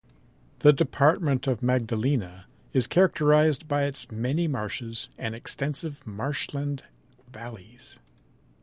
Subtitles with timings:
[0.61, 6.81] The department of Magdalena is characterized by its many marshes and extensive marshland
[7.31, 7.99] valleys.